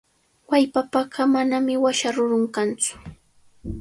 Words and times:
Wallpapaqa 0.49 1.21
manami 1.33 1.73
washa 1.83 2.09
rurun 2.15 2.45
kantsu. 2.55 2.93